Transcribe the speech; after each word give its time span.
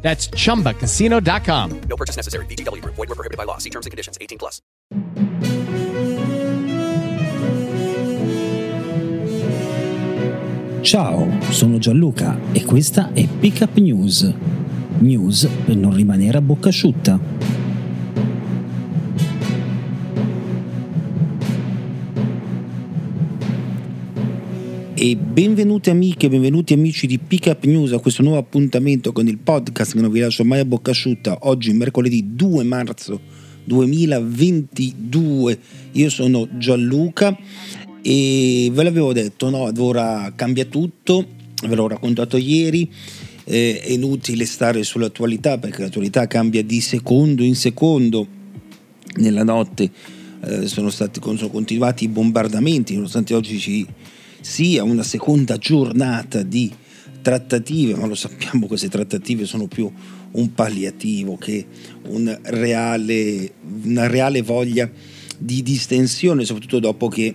That's 0.00 0.30
chumbacasino.com. 0.30 1.80
No 1.88 1.96
purchase 1.96 2.16
necessary. 2.16 2.46
VGW 2.46 2.80
Group. 2.80 2.94
Void 2.96 3.08
were 3.08 3.14
prohibited 3.14 3.36
by 3.36 3.44
law. 3.44 3.58
See 3.58 3.70
terms 3.70 3.86
and 3.86 3.90
conditions. 3.90 4.16
18 4.20 4.38
plus. 4.38 4.62
Ciao, 10.80 11.28
sono 11.50 11.78
Gianluca 11.78 12.38
e 12.52 12.64
questa 12.64 13.12
è 13.12 13.26
Pickup 13.26 13.76
News. 13.76 14.32
News 15.00 15.46
per 15.66 15.76
non 15.76 15.92
rimanere 15.94 16.38
a 16.38 16.40
bocca 16.40 16.68
asciutta. 16.68 17.18
E 25.00 25.14
benvenuti 25.14 25.90
amiche 25.90 26.28
benvenuti 26.28 26.72
amici 26.72 27.06
di 27.06 27.20
Pickup 27.20 27.62
News 27.66 27.92
a 27.92 28.00
questo 28.00 28.24
nuovo 28.24 28.38
appuntamento 28.38 29.12
con 29.12 29.28
il 29.28 29.38
podcast 29.38 29.92
che 29.92 30.00
non 30.00 30.10
vi 30.10 30.18
lascio 30.18 30.42
mai 30.42 30.58
a 30.58 30.64
bocca 30.64 30.90
asciutta. 30.90 31.38
Oggi 31.42 31.72
mercoledì 31.72 32.34
2 32.34 32.64
marzo 32.64 33.20
2022. 33.62 35.58
Io 35.92 36.10
sono 36.10 36.48
Gianluca 36.58 37.38
e 38.02 38.70
ve 38.72 38.82
l'avevo 38.82 39.12
detto, 39.12 39.50
no? 39.50 39.70
Ora 39.78 40.32
cambia 40.34 40.64
tutto, 40.64 41.24
ve 41.64 41.76
l'ho 41.76 41.86
raccontato 41.86 42.36
ieri. 42.36 42.90
Eh, 43.44 43.80
è 43.80 43.92
inutile 43.92 44.46
stare 44.46 44.82
sull'attualità 44.82 45.58
perché 45.58 45.82
l'attualità 45.82 46.26
cambia 46.26 46.64
di 46.64 46.80
secondo 46.80 47.44
in 47.44 47.54
secondo. 47.54 48.26
Nella 49.18 49.44
notte 49.44 49.88
eh, 50.40 50.66
sono, 50.66 50.90
stati, 50.90 51.20
sono 51.22 51.50
continuati 51.50 52.02
i 52.02 52.08
bombardamenti, 52.08 52.94
nonostante 52.96 53.32
oggi 53.34 53.60
ci 53.60 53.86
sia 54.40 54.82
una 54.82 55.02
seconda 55.02 55.56
giornata 55.58 56.42
di 56.42 56.70
trattative, 57.22 57.94
ma 57.94 58.06
lo 58.06 58.14
sappiamo 58.14 58.66
queste 58.66 58.88
trattative 58.88 59.44
sono 59.44 59.66
più 59.66 59.90
un 60.30 60.54
palliativo 60.54 61.36
che 61.36 61.66
un 62.08 62.38
reale, 62.42 63.52
una 63.84 64.06
reale 64.06 64.42
voglia 64.42 64.90
di 65.38 65.62
distensione, 65.62 66.44
soprattutto 66.44 66.78
dopo 66.78 67.08
che 67.08 67.34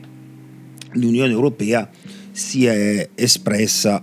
l'Unione 0.93 1.31
Europea 1.31 1.89
si 2.31 2.65
è 2.65 3.09
espressa 3.15 4.01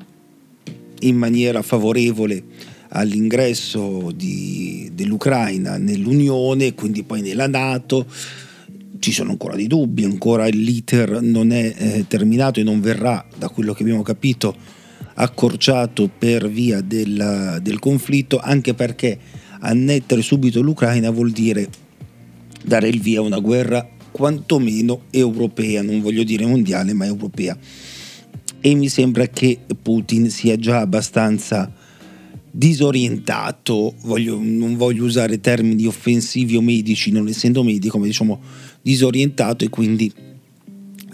in 1.00 1.16
maniera 1.16 1.62
favorevole 1.62 2.42
all'ingresso 2.90 4.10
di, 4.14 4.90
dell'Ucraina 4.94 5.76
nell'Unione, 5.76 6.66
e 6.66 6.74
quindi 6.74 7.02
poi 7.02 7.20
nella 7.20 7.46
Nato 7.46 8.06
ci 9.00 9.12
sono 9.12 9.30
ancora 9.30 9.56
dei 9.56 9.66
dubbi, 9.66 10.04
ancora 10.04 10.46
l'iter 10.46 11.20
non 11.22 11.50
è 11.50 11.74
eh, 11.76 12.04
terminato 12.06 12.60
e 12.60 12.62
non 12.62 12.80
verrà, 12.80 13.26
da 13.36 13.48
quello 13.48 13.72
che 13.72 13.82
abbiamo 13.82 14.02
capito, 14.02 14.54
accorciato 15.14 16.08
per 16.16 16.48
via 16.48 16.80
del, 16.80 17.58
del 17.62 17.78
conflitto, 17.78 18.38
anche 18.38 18.74
perché 18.74 19.18
annettere 19.60 20.22
subito 20.22 20.60
l'Ucraina 20.60 21.10
vuol 21.10 21.30
dire 21.32 21.68
dare 22.62 22.88
il 22.88 23.00
via 23.00 23.20
a 23.20 23.22
una 23.22 23.38
guerra 23.38 23.88
quantomeno 24.10 25.02
europea, 25.10 25.82
non 25.82 26.00
voglio 26.00 26.22
dire 26.22 26.46
mondiale, 26.46 26.92
ma 26.92 27.06
europea. 27.06 27.56
E 28.60 28.74
mi 28.74 28.88
sembra 28.88 29.26
che 29.28 29.58
Putin 29.80 30.28
sia 30.28 30.56
già 30.56 30.80
abbastanza 30.80 31.72
disorientato, 32.50 33.94
voglio, 34.02 34.38
non 34.42 34.76
voglio 34.76 35.04
usare 35.04 35.40
termini 35.40 35.86
offensivi 35.86 36.56
o 36.56 36.60
medici, 36.60 37.12
non 37.12 37.28
essendo 37.28 37.62
medico, 37.62 37.98
ma 37.98 38.06
diciamo 38.06 38.40
disorientato 38.82 39.64
e 39.64 39.68
quindi 39.68 40.12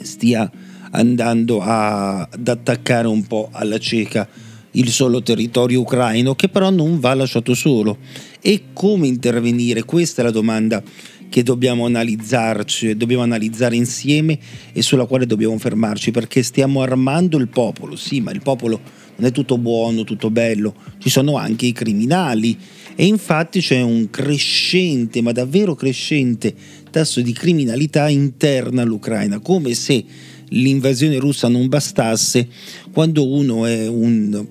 stia 0.02 0.50
andando 0.90 1.60
a, 1.60 2.22
ad 2.22 2.48
attaccare 2.48 3.06
un 3.08 3.26
po' 3.26 3.48
alla 3.52 3.78
cieca 3.78 4.28
il 4.72 4.90
solo 4.90 5.22
territorio 5.22 5.80
ucraino 5.80 6.34
che 6.34 6.48
però 6.48 6.70
non 6.70 7.00
va 7.00 7.14
lasciato 7.14 7.54
solo. 7.54 7.98
E 8.40 8.64
come 8.72 9.06
intervenire? 9.06 9.84
Questa 9.84 10.22
è 10.22 10.24
la 10.24 10.30
domanda 10.30 10.82
che 11.28 11.42
dobbiamo 11.42 11.86
analizzarci, 11.86 12.96
dobbiamo 12.96 13.22
analizzare 13.22 13.74
insieme 13.76 14.38
e 14.72 14.82
sulla 14.82 15.06
quale 15.06 15.26
dobbiamo 15.26 15.58
fermarci 15.58 16.10
perché 16.10 16.42
stiamo 16.42 16.82
armando 16.82 17.36
il 17.36 17.48
popolo, 17.48 17.96
sì, 17.96 18.20
ma 18.20 18.30
il 18.30 18.42
popolo 18.42 18.80
non 19.16 19.28
è 19.28 19.32
tutto 19.32 19.58
buono, 19.58 20.04
tutto 20.04 20.30
bello, 20.30 20.74
ci 20.98 21.10
sono 21.10 21.36
anche 21.36 21.66
i 21.66 21.72
criminali. 21.72 22.56
E 22.94 23.04
infatti 23.04 23.60
c'è 23.60 23.82
un 23.82 24.08
crescente, 24.08 25.20
ma 25.20 25.32
davvero 25.32 25.74
crescente 25.74 26.54
tasso 26.90 27.20
di 27.20 27.32
criminalità 27.32 28.08
interna 28.08 28.82
all'Ucraina, 28.82 29.38
come 29.40 29.74
se 29.74 30.02
l'invasione 30.48 31.18
russa 31.18 31.48
non 31.48 31.68
bastasse, 31.68 32.48
quando 32.92 33.28
uno 33.28 33.66
è 33.66 33.86
un 33.86 34.46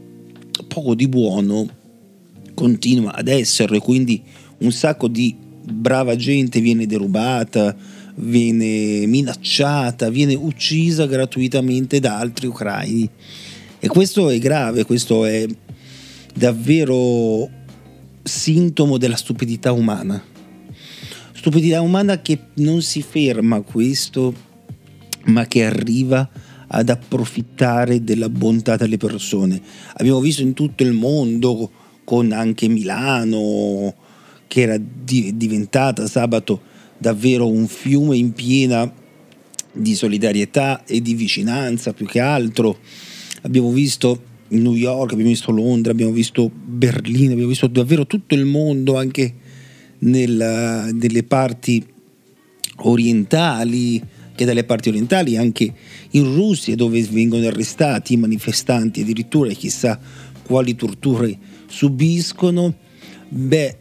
poco 0.67 0.93
di 0.93 1.07
buono 1.07 1.67
continua 2.53 3.13
ad 3.13 3.27
esserlo. 3.27 3.77
E 3.77 3.79
quindi 3.79 4.21
un 4.59 4.71
sacco 4.71 5.07
di 5.07 5.35
brava 5.63 6.15
gente 6.15 6.59
viene 6.59 6.85
derubata, 6.85 7.75
viene 8.15 9.05
minacciata, 9.07 10.09
viene 10.09 10.35
uccisa 10.35 11.05
gratuitamente 11.05 11.99
da 11.99 12.17
altri 12.17 12.47
ucraini. 12.47 13.09
E 13.85 13.87
questo 13.87 14.31
è 14.31 14.39
grave, 14.39 14.83
questo 14.83 15.25
è 15.25 15.45
davvero 16.33 17.47
sintomo 18.23 18.97
della 18.97 19.15
stupidità 19.15 19.73
umana. 19.73 20.19
Stupidità 21.33 21.81
umana 21.81 22.19
che 22.19 22.39
non 22.55 22.81
si 22.81 23.03
ferma 23.03 23.57
a 23.57 23.61
questo, 23.61 24.33
ma 25.25 25.45
che 25.45 25.65
arriva 25.65 26.27
ad 26.65 26.89
approfittare 26.89 28.03
della 28.03 28.27
bontà 28.27 28.75
delle 28.75 28.97
persone. 28.97 29.61
Abbiamo 29.97 30.19
visto 30.19 30.41
in 30.41 30.55
tutto 30.55 30.81
il 30.81 30.93
mondo, 30.93 31.69
con 32.03 32.31
anche 32.31 32.67
Milano, 32.67 33.93
che 34.47 34.61
era 34.61 34.77
di- 34.79 35.37
diventata 35.37 36.07
sabato 36.07 36.59
davvero 36.97 37.47
un 37.47 37.67
fiume 37.67 38.17
in 38.17 38.33
piena 38.33 38.91
di 39.71 39.93
solidarietà 39.93 40.83
e 40.85 41.03
di 41.03 41.13
vicinanza 41.13 41.93
più 41.93 42.07
che 42.07 42.19
altro. 42.19 42.79
Abbiamo 43.45 43.69
visto 43.69 44.19
New 44.47 44.73
York, 44.73 45.11
abbiamo 45.11 45.29
visto 45.29 45.51
Londra, 45.51 45.91
abbiamo 45.91 46.11
visto 46.11 46.49
Berlino, 46.49 47.33
abbiamo 47.33 47.49
visto 47.49 47.67
davvero 47.67 48.07
tutto 48.07 48.33
il 48.33 48.43
mondo 48.43 48.97
anche 48.97 49.33
nella, 49.99 50.91
nelle 50.91 51.21
parti 51.21 51.85
orientali, 52.77 54.01
che 54.33 54.45
dalle 54.45 54.63
parti 54.63 54.89
orientali, 54.89 55.37
anche 55.37 55.71
in 56.11 56.33
Russia 56.33 56.75
dove 56.75 56.99
vengono 57.03 57.45
arrestati 57.45 58.13
i 58.13 58.17
manifestanti 58.17 59.01
addirittura 59.01 59.51
e 59.51 59.53
chissà 59.53 59.99
quali 60.41 60.75
torture 60.75 61.37
subiscono, 61.67 62.73
beh, 63.29 63.77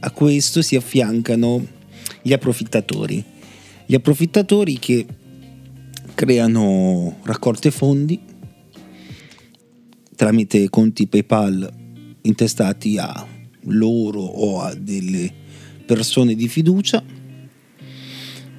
a 0.00 0.10
questo 0.10 0.60
si 0.60 0.76
affiancano 0.76 1.66
gli 2.20 2.34
approfittatori. 2.34 3.24
Gli 3.86 3.94
approfittatori 3.94 4.78
che 4.78 5.06
creano 6.14 7.16
raccolte 7.22 7.70
fondi 7.70 8.30
tramite 10.22 10.70
conti 10.70 11.08
PayPal 11.08 11.68
intestati 12.22 12.96
a 12.96 13.26
loro 13.62 14.20
o 14.20 14.60
a 14.60 14.72
delle 14.72 15.28
persone 15.84 16.36
di 16.36 16.46
fiducia, 16.46 17.02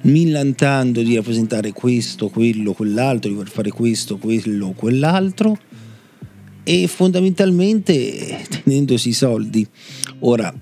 millantando 0.02 1.00
di 1.00 1.14
rappresentare 1.14 1.72
questo, 1.72 2.28
quello, 2.28 2.74
quell'altro, 2.74 3.30
di 3.30 3.36
voler 3.36 3.50
fare 3.50 3.70
questo, 3.70 4.18
quello, 4.18 4.72
quell'altro 4.76 5.56
e 6.64 6.86
fondamentalmente 6.86 8.44
tenendosi 8.62 9.08
i 9.08 9.14
soldi. 9.14 9.66
Ora, 10.18 10.54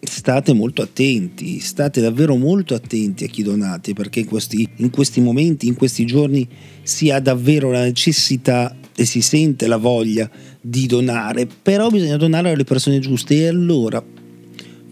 state 0.00 0.52
molto 0.52 0.82
attenti, 0.82 1.60
state 1.60 2.00
davvero 2.00 2.34
molto 2.34 2.74
attenti 2.74 3.22
a 3.22 3.28
chi 3.28 3.44
donate 3.44 3.92
perché 3.92 4.18
in 4.18 4.26
questi, 4.26 4.68
in 4.78 4.90
questi 4.90 5.20
momenti, 5.20 5.68
in 5.68 5.76
questi 5.76 6.04
giorni 6.04 6.48
si 6.82 7.12
ha 7.12 7.20
davvero 7.20 7.70
la 7.70 7.84
necessità 7.84 8.74
e 8.96 9.04
si 9.04 9.20
sente 9.20 9.66
la 9.66 9.76
voglia 9.76 10.28
di 10.60 10.86
donare, 10.86 11.46
però 11.46 11.90
bisogna 11.90 12.16
donare 12.16 12.50
alle 12.50 12.64
persone 12.64 12.98
giuste 12.98 13.34
e 13.34 13.46
allora 13.48 14.02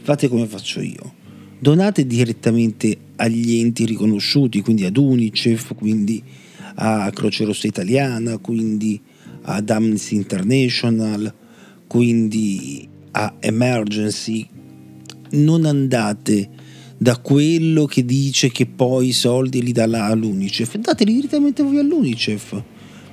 fate 0.03 0.29
come 0.29 0.47
faccio 0.47 0.81
io. 0.81 1.15
Donate 1.59 2.06
direttamente 2.06 2.97
agli 3.17 3.56
enti 3.56 3.87
riconosciuti, 3.87 4.61
quindi 4.61 4.85
ad 4.85 4.99
Unicef, 4.99 5.75
quindi 5.75 6.23
a 6.75 7.11
Croce 7.11 7.45
Rossa 7.45 7.67
Italiana, 7.67 8.37
quindi 8.37 9.01
ad 9.43 9.71
Amnesty 9.71 10.17
International, 10.17 11.33
quindi 11.87 12.87
a 13.12 13.37
Emergency. 13.41 14.47
Non 15.31 15.65
andate 15.65 16.51
da 16.99 17.19
quello 17.19 17.87
che 17.87 18.05
dice 18.05 18.51
che 18.51 18.67
poi 18.67 19.09
i 19.09 19.12
soldi 19.12 19.62
li 19.62 19.73
dà 19.73 19.85
all'Unicef. 19.85 20.77
Dateli 20.77 21.15
direttamente 21.15 21.62
voi 21.62 21.79
all'Unicef. 21.79 22.62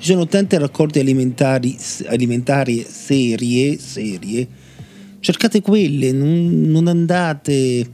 Ci 0.02 0.08
sono 0.08 0.26
tante 0.26 0.58
raccolte 0.58 1.00
alimentari, 1.00 1.78
alimentari 2.08 2.84
serie, 2.90 3.78
serie. 3.78 4.48
Cercate 5.20 5.62
quelle, 5.62 6.12
non, 6.12 6.64
non 6.72 6.88
andate 6.88 7.88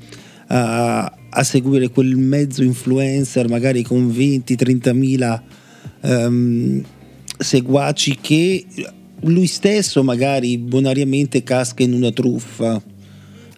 a, 0.48 1.04
a, 1.04 1.44
seguire 1.44 1.90
quel 1.90 2.16
mezzo 2.16 2.64
influencer 2.64 3.50
magari 3.50 3.84
con 3.84 4.08
20-30 4.08 4.94
mila 4.94 5.44
um, 6.04 6.82
seguaci 7.38 8.18
che 8.22 8.66
lui 9.24 9.48
stesso 9.48 10.02
magari 10.02 10.58
bonariamente 10.58 11.44
casca 11.44 11.84
in 11.84 11.92
una 11.92 12.14
truffa. 12.14 12.82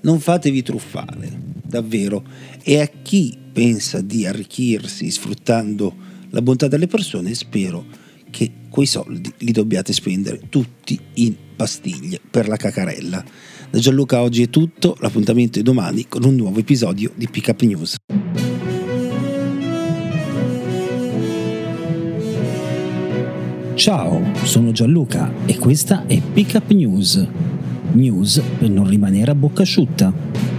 Non 0.01 0.19
fatevi 0.19 0.63
truffare, 0.63 1.39
davvero. 1.63 2.23
E 2.63 2.79
a 2.79 2.89
chi 3.03 3.37
pensa 3.53 4.01
di 4.01 4.25
arricchirsi 4.25 5.11
sfruttando 5.11 5.95
la 6.31 6.41
bontà 6.41 6.67
delle 6.67 6.87
persone, 6.87 7.35
spero 7.35 8.07
che 8.29 8.51
quei 8.69 8.85
soldi 8.85 9.31
li 9.39 9.51
dobbiate 9.51 9.93
spendere 9.93 10.41
tutti 10.49 10.99
in 11.15 11.35
pastiglie 11.55 12.19
per 12.29 12.47
la 12.47 12.55
cacarella. 12.55 13.23
Da 13.69 13.79
Gianluca 13.79 14.21
oggi 14.21 14.43
è 14.43 14.49
tutto, 14.49 14.95
l'appuntamento 14.99 15.59
è 15.59 15.61
domani 15.61 16.07
con 16.07 16.23
un 16.23 16.35
nuovo 16.35 16.59
episodio 16.59 17.11
di 17.15 17.27
Pick 17.27 17.47
Up 17.49 17.61
News. 17.61 17.95
Ciao, 23.75 24.21
sono 24.43 24.71
Gianluca 24.71 25.31
e 25.45 25.57
questa 25.57 26.05
è 26.05 26.21
Pick 26.21 26.55
Up 26.55 26.69
News. 26.71 27.25
News 27.93 28.41
per 28.57 28.69
non 28.69 28.87
rimanere 28.87 29.31
a 29.31 29.35
bocca 29.35 29.61
asciutta. 29.61 30.58